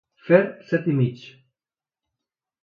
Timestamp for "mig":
1.01-1.19